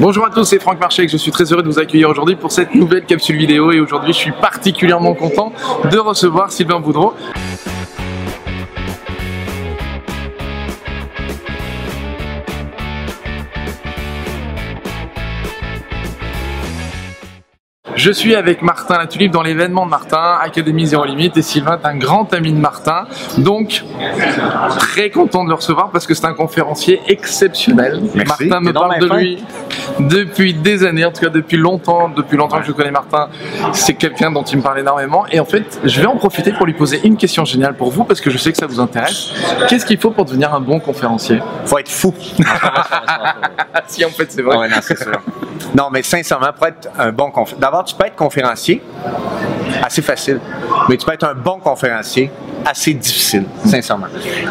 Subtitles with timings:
[0.00, 1.08] Bonjour à tous, c'est Franck Marchek.
[1.08, 3.70] Je suis très heureux de vous accueillir aujourd'hui pour cette nouvelle capsule vidéo.
[3.70, 5.52] Et aujourd'hui, je suis particulièrement content
[5.90, 7.14] de recevoir Sylvain Boudreau.
[18.04, 21.78] Je suis avec Martin La Tulipe dans l'événement de Martin, Académie Zéro Limite, et Sylvain
[21.82, 23.06] est un grand ami de Martin.
[23.38, 23.82] Donc,
[24.78, 28.02] très content de le recevoir parce que c'est un conférencier exceptionnel.
[28.14, 28.44] Merci.
[28.44, 29.42] Martin me parle de lui
[30.00, 33.30] depuis des années, en tout cas depuis longtemps, depuis longtemps que je connais Martin.
[33.72, 35.24] C'est quelqu'un dont il me parle énormément.
[35.32, 38.04] Et en fait, je vais en profiter pour lui poser une question géniale pour vous
[38.04, 39.30] parce que je sais que ça vous intéresse.
[39.66, 41.40] Qu'est-ce qu'il faut pour devenir un bon conférencier?
[41.64, 42.12] Faut être fou.
[43.86, 44.56] Si, en fait, c'est vrai.
[44.56, 44.76] Ouais, non.
[45.76, 48.82] Non, mais sincèrement, pour être un bon conférencier, d'abord, tu peux être conférencier,
[49.82, 50.40] assez facile,
[50.88, 52.30] mais tu peux être un bon conférencier,
[52.66, 54.06] assez difficile, sincèrement.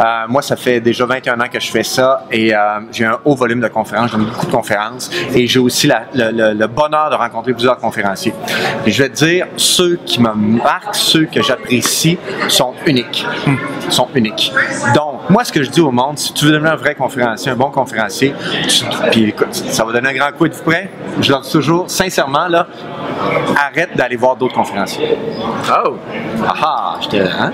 [0.00, 2.58] Euh, moi, ça fait déjà 21 ans que je fais ça et euh,
[2.90, 6.04] j'ai un haut volume de conférences, j'en ai beaucoup de conférences et j'ai aussi la-
[6.14, 8.32] le, le- le bonheur de rencontrer plusieurs conférenciers.
[8.86, 13.26] Et je vais te dire, ceux qui me marquent, ceux que j'apprécie sont uniques.
[13.90, 14.52] sont uniques.
[14.94, 17.52] Donc, moi, ce que je dis au monde, si tu veux devenir un vrai conférencier,
[17.52, 18.34] un bon conférencier,
[18.68, 20.46] tu- puis écoute, ça va donner un grand coup.
[20.46, 20.90] Êtes-vous prêts?
[21.20, 22.66] Je leur dis toujours, sincèrement, là,
[23.56, 25.16] arrête d'aller voir d'autres conférenciers.
[25.84, 25.96] Oh.
[26.46, 27.52] Ah ah, je te- hein?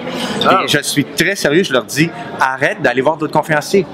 [0.64, 3.86] Et je suis très sérieux, je leur dis, arrête d'aller voir d'autres conférenciers.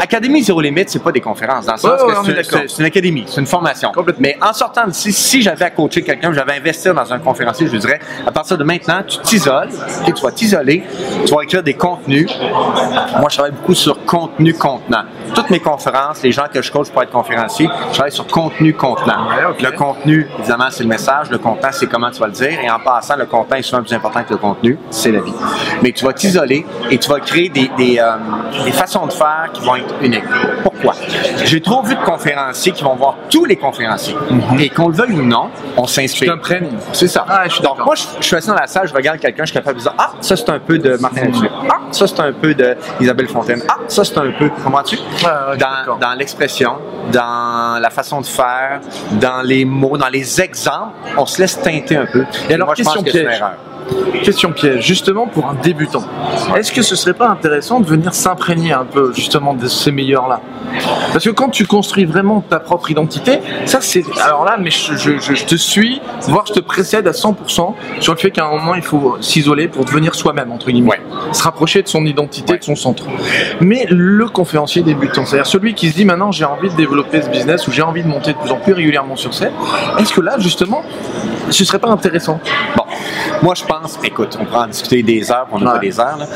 [0.00, 2.86] Académie Zéro Limite, c'est pas des conférences, dans le sens Ouais, ouais, que c'est- une
[2.86, 3.92] académie, c'est une formation.
[4.18, 7.66] Mais en sortant d'ici, si j'avais à coacher quelqu'un, j'avais à investir dans un conférencier,
[7.66, 9.68] je lui dirais, à partir de maintenant, tu t'isoles,
[10.04, 10.82] tu vas t'isoler,
[11.26, 12.28] tu vas écrire des contenus.
[13.18, 15.02] Moi, je travaille beaucoup sur contenu contenant.
[15.34, 18.74] Toutes mes conférences, les gens que je coach pour être conférencier, je travaille sur contenu
[18.74, 19.28] contenant.
[19.28, 19.62] Ouais.
[19.62, 21.30] Le contenu, évidemment, c'est le message.
[21.30, 22.58] Le contenant, c'est comment tu vas le dire.
[22.62, 24.78] Et en passant, le contenant est souvent plus important que le contenu.
[24.90, 25.32] C'est la vie.
[25.82, 28.16] Mais tu vas t'isoler et tu vas créer des, des, euh,
[28.64, 30.24] des façons de faire qui vont être uniques.
[30.62, 30.94] Pourquoi?
[31.44, 34.16] J'ai trop vu de conférenciers qui vont voir tous les conférenciers.
[34.58, 36.36] Et qu'on le veuille ou non, on s'inspire.
[36.92, 37.24] C'est ça.
[37.28, 39.44] Ah, je suis Donc, moi, je, je suis assis dans la salle, je regarde quelqu'un,
[39.44, 41.52] je suis capable de dire Ah, ça, c'est un peu de Martin Latulippe.
[41.68, 43.62] Ah, ça, c'est un peu de Isabelle Fontaine.
[43.68, 44.50] Ah, ça, c'est un peu.
[44.62, 44.98] Comment tu
[45.58, 46.76] dans, dans l'expression,
[47.12, 48.80] dans la façon de faire,
[49.12, 52.24] dans les mots, dans les exemples, on se laisse teinter un peu.
[52.48, 53.52] Et alors, moi, je pense que c'est une erreur.
[54.22, 56.02] Question piège, justement pour un débutant.
[56.56, 60.40] Est-ce que ce serait pas intéressant de venir s'imprégner un peu justement de ces meilleurs-là?
[61.12, 64.04] Parce que quand tu construis vraiment ta propre identité, ça c'est.
[64.22, 67.74] Alors là, mais je, je- je- je te suis, voire je te précède à 100%
[68.00, 70.90] sur le fait qu'à un moment il faut s'isoler pour devenir soi-même, entre guillemets.
[70.90, 71.00] Ouais.
[71.32, 73.04] Se rapprocher de son identité, de son centre.
[73.60, 77.28] Mais le conférencier débutant, c'est-à-dire celui qui se dit maintenant j'ai envie de développer ce
[77.28, 79.52] business ou j'ai envie de monter de plus en plus régulièrement sur scène,
[79.98, 80.82] est-ce que là justement
[81.50, 82.38] ce serait pas intéressant?
[83.42, 85.72] Moi je pense, écoute, on pourra en discuter des heures, on n'a Ouais.
[85.74, 86.16] pas des heures.
[86.18, 86.26] là.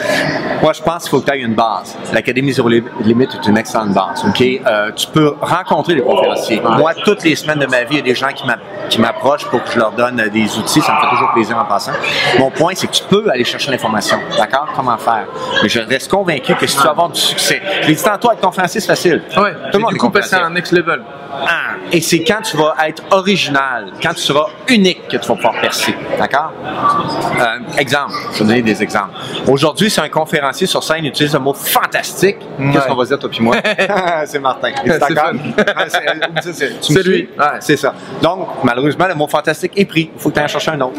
[0.63, 1.97] Moi je pense qu'il faut que tu aies une base.
[2.13, 4.25] L'Académie Zéro Lim- Limite est une excellente base.
[4.27, 4.43] ok?
[4.67, 6.61] Euh, tu peux rencontrer des conférenciers.
[6.61, 8.57] Moi, toutes les semaines de ma vie, il y a des gens qui m'a-
[8.89, 10.81] qui m'approchent pour que je leur donne euh, des outils.
[10.81, 11.93] Ça me fait toujours plaisir en passant.
[12.39, 14.19] Mon point, c'est que tu peux aller chercher l'information.
[14.37, 14.69] D'accord?
[14.75, 15.27] Comment faire?
[15.63, 18.31] Mais je reste convaincu que si tu veux avoir du succès, je l'ai dit tantôt,
[18.33, 19.23] être conférencier, c'est facile.
[19.37, 21.03] Ouais, Tout le monde du coup passer à un next level.
[21.47, 25.35] Ah, Et c'est quand tu vas être original, quand tu seras unique que tu vas
[25.35, 25.95] pouvoir percer.
[26.19, 26.53] D'accord?
[26.95, 29.11] Euh, exemple, je vais donner des exemples.
[29.49, 32.37] Aujourd'hui, si un conférencier sur scène utilise le mot fantastique,
[32.73, 33.57] qu'est-ce qu'on va dire, toi puis moi?
[34.27, 34.71] c'est Martin.
[34.85, 34.99] C'est
[35.89, 37.29] c'est- c'est- c'est- C'est lui.
[37.39, 37.45] Ouais.
[37.61, 37.95] C'est ça.
[38.23, 40.11] Donc, malheureusement, le mot fantastique est pris.
[40.15, 40.95] Il faut que tu ailles en chercher un autre.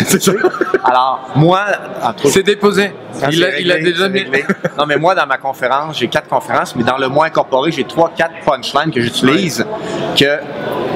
[0.83, 1.61] Alors, moi,
[2.03, 2.91] entre autres, C'est déposé.
[3.31, 4.45] Il a, il a réglé, déjà réglé.
[4.77, 7.85] Non, mais moi, dans ma conférence, j'ai quatre conférences, mais dans le mois incorporé, j'ai
[7.85, 9.65] trois, quatre punchlines que j'utilise.
[10.17, 10.39] Que,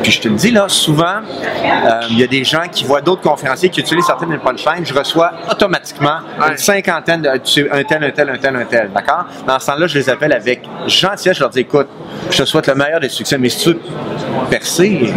[0.03, 3.01] puis je te le dis, là, souvent, euh, il y a des gens qui voient
[3.01, 4.85] d'autres conférenciers qui utilisent certaines des punchlines.
[4.85, 6.51] Je reçois automatiquement Ouais.
[6.51, 8.91] une cinquantaine de tu sais, un tel, un tel, un tel, un tel.
[8.93, 9.25] D'accord?
[9.47, 11.37] Dans ce temps-là, je les appelle avec gentillesse.
[11.37, 11.87] Je leur dis, écoute,
[12.29, 13.79] je te souhaite le meilleur des succès, mais si tu veux
[14.49, 15.13] percer,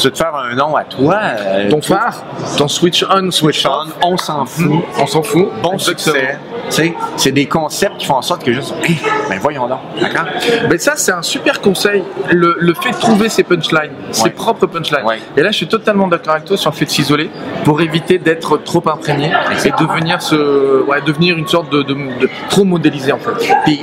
[0.00, 2.22] tu veux te faire un nom à toi, euh, Ton phare,
[2.58, 4.82] ton switch on, switch switch on, on, on s'en fout.
[4.98, 5.48] on s'en fout.
[5.62, 6.14] Bon Exactement.
[6.14, 6.38] succès.
[6.70, 10.26] C'est des concepts qui font en sorte que juste, Hey, ben voyons donc, d'accord?
[10.68, 12.02] Mais ça, c'est un super conseil.
[12.30, 14.30] Le, le fait de trouver ses punchlines, ses Ouais.
[14.30, 15.04] propres punchlines.
[15.04, 15.18] Ouais.
[15.36, 17.30] Et là, je suis totalement d'accord avec toi sur le fait de s'isoler
[17.64, 19.32] pour éviter d'être trop imprégné
[19.64, 23.30] et devenir, ce, ouais, devenir une sorte de, de- de- trop modélisé en fait.
[23.64, 23.80] Puis,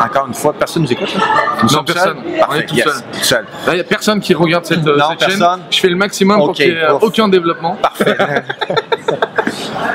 [0.00, 1.14] encore une fois, personne nous écoute?
[1.62, 2.18] Nous Non, personne.
[2.48, 2.94] On est tout yes, seul.
[3.12, 3.44] tout seul.
[3.66, 5.44] Là, il n'y a personne qui regarde cette, euh, Non, cette chaîne.
[5.70, 7.02] Je fais le maximum pour qu'il n'y ait ouf.
[7.02, 7.76] aucun développement.
[7.82, 8.16] Parfait.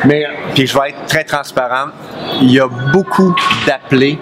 [0.05, 1.87] Mais, puis je vais être très transparent,
[2.41, 3.35] il y a beaucoup
[3.67, 4.19] d'appelés,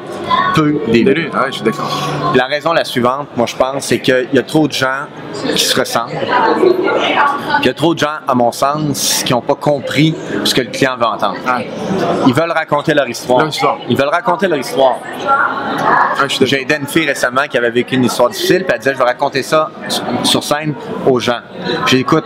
[0.55, 1.03] peu d'élus.
[1.05, 1.89] D'élu, ah ouais, je suis d'accord.
[2.35, 5.05] La raison la suivante, moi je pense, c'est qu'il y a trop de gens
[5.55, 6.11] qui se ressemblent.
[7.61, 10.61] Il y a trop de gens, à mon sens, qui n'ont pas compris ce que
[10.61, 11.37] le client veut entendre.
[11.47, 11.59] Ah,
[12.27, 13.39] Ils veulent raconter leur histoire.
[13.39, 13.77] Leur histoire.
[13.89, 14.95] Ils veulent raconter leur histoire.
[15.27, 16.25] ah.
[16.41, 18.97] J'ai aidé une fille récemment qui avait vécu une histoire difficile, puis elle disait Je
[18.97, 19.69] vais raconter ça
[20.23, 20.73] sur- scène
[21.07, 21.39] aux gens.
[21.85, 22.25] J'ai dit Écoute,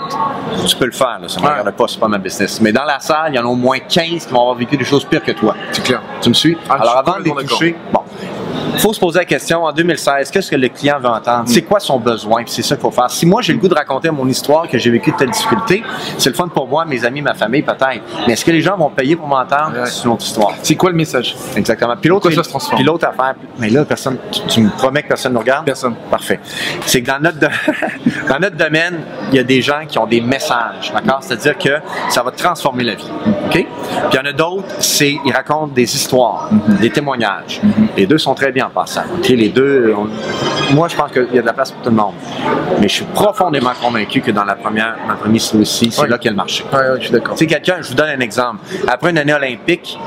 [0.68, 2.60] tu peux le faire, là, ça ne me regarde pas, c'est pas ma business.
[2.62, 4.78] Mais dans la salle, il y en a au moins 15 qui vont avoir vécu
[4.78, 5.56] des choses pires que toi.
[5.72, 6.02] C'est clair.
[6.22, 6.58] Tu me suis?
[6.70, 8.00] Ah, Alors avant de les toucher, bon.
[8.74, 11.44] Il faut se poser la question, en 2016, qu'est-ce que le client veut entendre?
[11.46, 12.44] C'est quoi son besoin?
[12.48, 13.10] C'est ça qu'il faut faire.
[13.10, 15.84] Si moi, j'ai le goût de raconter mon histoire, que j'ai vécu de telles difficultés,
[16.18, 18.02] c'est le fun pour moi, mes amis, ma famille, peut-être.
[18.28, 19.74] Mais est-ce que les gens vont payer pour m'entendre?
[19.80, 19.86] Ouais.
[19.86, 20.54] C'est une autre histoire.
[20.64, 21.36] C'est quoi le message?
[21.56, 21.96] Exactement.
[22.00, 22.76] Puis l'autre, ça se transforme?
[22.78, 25.66] puis l'autre affaire, mais là, personne, tu, tu me promets que personne ne nous regarde?
[25.66, 25.96] Personne.
[26.10, 26.40] Parfait.
[26.86, 27.48] C'est que dans notre, do-
[28.30, 31.20] dans notre domaine, il y a des gens qui ont des messages, d'accord?
[31.22, 31.80] C'est-à-dire que
[32.10, 33.12] ça va transformer la vie,
[33.46, 33.52] OK?
[33.54, 33.68] Puis
[34.12, 36.50] il y en a d'autres, c'est, ils racontent des histoires,
[36.82, 37.62] des témoignages.
[37.96, 39.02] Les deux sont très bien en passant?
[39.30, 41.96] Les deux, on- moi, je pense qu'il y a de la place pour tout le
[41.96, 42.14] monde.
[42.80, 46.26] Mais je suis profondément convaincu que dans la première, ma première aussi, c'est là qu'il
[46.26, 46.64] y a le marché.
[46.72, 47.36] Ouais, je suis d'accord.
[47.36, 48.60] Tu sais, quelqu'un, je vous donne un exemple.
[48.88, 49.98] Après une année olympique,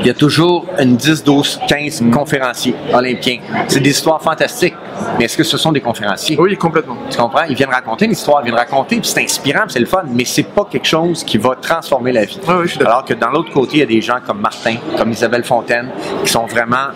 [0.00, 3.38] il y a toujours une 10, 12, 15 conférenciers olympiens.
[3.68, 4.74] C'est des histoires fantastiques.
[5.18, 6.36] Mais est-ce que ce sont des conférenciers?
[6.38, 6.96] Oui, complètement.
[7.10, 7.42] Tu comprends?
[7.48, 10.24] Ils viennent raconter une histoire, ils viennent raconter, puis c'est inspirant, c'est le fun, mais
[10.24, 12.38] c'est pas quelque chose qui va transformer la vie.
[12.46, 12.82] Ouais, ouais, je suis.
[12.84, 15.90] Alors que dans l'autre côté, il y a des gens comme Martin, comme Isabelle Fontaine,
[16.24, 16.88] qui sont vraiment.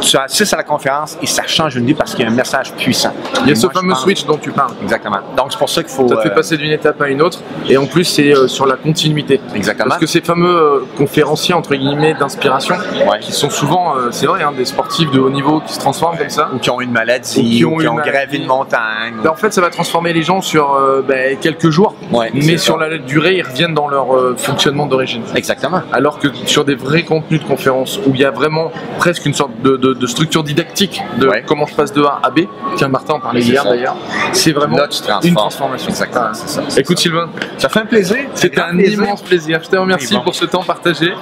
[0.00, 2.34] Tu assistes à la conférence et ça change une vie parce qu'il y a un
[2.34, 3.12] message puissant.
[3.42, 4.72] Il y a Et ce moi, fameux switch dont tu parles.
[4.82, 5.18] Exactement.
[5.36, 6.08] Donc c'est pour ça qu'il faut.
[6.08, 7.40] Ça te fait euh, passer d'une étape à une autre.
[7.68, 9.40] Et en plus, c'est euh, sur la continuité.
[9.54, 9.88] Exactement.
[9.88, 12.74] Parce que ces fameux euh, conférenciers, entre guillemets, d'inspiration,
[13.08, 13.18] Ouais.
[13.20, 16.30] qui sont souvent, c'est vrai, hein, des sportifs de haut niveau qui se transforment comme
[16.30, 16.50] ça.
[16.54, 19.14] ou qui ont une maladie, Ou qui ont qui ont gravi une montagne.
[19.22, 22.56] Ben, en fait, ça va transformer les gens sur euh, ben, quelques jours, Ouais, mais
[22.58, 22.64] ça.
[22.64, 25.22] sur la durée, ils reviennent dans leur euh, fonctionnement d'origine.
[25.34, 25.80] Exactement.
[25.92, 29.34] Alors que sur des vrais contenus de conférences où il y a vraiment presque une
[29.34, 31.42] sorte de, de- de structure didactique de Ouais.
[31.46, 32.40] comment je passe de A à B,
[32.76, 33.70] tiens Martin en parlait hier ça.
[33.70, 33.96] d'ailleurs,
[34.32, 34.88] c'est vraiment Là,
[35.24, 35.88] une transformation.
[35.88, 37.28] Exactement, c'est ça, Écoute Sylvain,
[37.58, 38.16] Ça fait un plaisir.
[38.34, 39.02] c'était un plaisir.
[39.02, 39.60] immense plaisir.
[39.64, 40.20] Je te remercie bon.
[40.22, 41.12] pour ce temps partagé.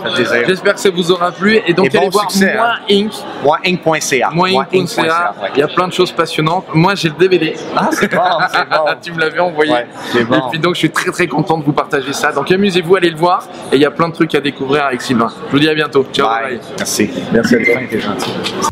[0.46, 2.80] J'espère que ça vous aura plu et donc Et bon allez voir succès, Moi hein.
[2.90, 3.12] Inc.
[3.44, 4.30] Moi, Inc.ca.
[4.32, 5.34] Moi Inc.ca.
[5.54, 6.66] Il y a plein de choses passionnantes.
[6.74, 7.54] Moi j'ai le DVD.
[7.76, 8.84] Ah, c'est bon, c'est bon.
[9.02, 9.72] tu me l'avais envoyé.
[9.72, 10.36] Ouais, c'est bon.
[10.36, 12.32] Et puis donc je suis très très content de vous partager ça.
[12.32, 13.46] Donc amusez-vous, allez le voir.
[13.70, 15.28] Et il y a plein de trucs à découvrir avec Sylvain.
[15.46, 16.04] Je vous dis à bientôt.
[16.12, 16.26] Ciao.
[16.28, 16.56] Bye.
[16.56, 16.60] bye.
[16.78, 17.10] Merci.
[17.32, 17.74] Merci à toi.
[17.90, 18.71] T'es gentil.